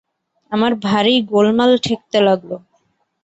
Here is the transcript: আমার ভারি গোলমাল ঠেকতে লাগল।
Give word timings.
আমার 0.51 0.71
ভারি 0.83 1.15
গোলমাল 1.31 1.71
ঠেকতে 1.83 2.17
লাগল। 2.27 2.51